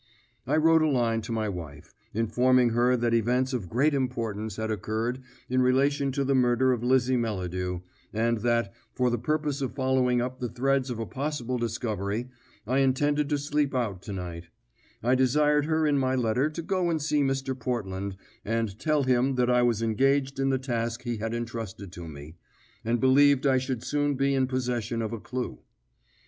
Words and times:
I 0.47 0.57
wrote 0.57 0.81
a 0.81 0.89
line 0.89 1.21
to 1.21 1.31
my 1.31 1.47
wife, 1.47 1.93
informing 2.11 2.71
her 2.71 2.97
that 2.97 3.13
events 3.13 3.53
of 3.53 3.69
great 3.69 3.93
importance 3.93 4.55
had 4.55 4.71
occurred 4.71 5.19
in 5.47 5.61
relation 5.61 6.11
to 6.13 6.23
the 6.23 6.33
murder 6.33 6.71
of 6.73 6.81
Lizzie 6.83 7.17
Melladew, 7.17 7.81
and 8.11 8.39
that, 8.39 8.73
for 8.95 9.11
the 9.11 9.19
purpose 9.19 9.61
of 9.61 9.75
following 9.75 10.19
up 10.19 10.39
the 10.39 10.49
threads 10.49 10.89
of 10.89 10.97
a 10.97 11.05
possible 11.05 11.59
discovery, 11.59 12.31
I 12.65 12.79
intended 12.79 13.29
to 13.29 13.37
sleep 13.37 13.75
out 13.75 14.01
to 14.01 14.11
night; 14.11 14.45
I 15.03 15.13
desired 15.13 15.65
her 15.65 15.85
in 15.85 15.99
my 15.99 16.15
letter 16.15 16.49
to 16.49 16.61
go 16.63 16.89
and 16.89 16.99
see 16.99 17.21
Mr. 17.21 17.55
Portland 17.55 18.17
and 18.43 18.79
tell 18.79 19.03
him 19.03 19.35
that 19.35 19.51
I 19.51 19.61
was 19.61 19.83
engaged 19.83 20.39
in 20.39 20.49
the 20.49 20.57
task 20.57 21.03
he 21.03 21.17
had 21.17 21.35
intrusted 21.35 21.91
to 21.91 22.07
me, 22.07 22.37
and 22.83 22.99
believed 22.99 23.45
I 23.45 23.59
should 23.59 23.83
soon 23.83 24.15
be 24.15 24.33
in 24.33 24.47
possession 24.47 25.03
of 25.03 25.13
a 25.13 25.19
clue. 25.19 25.59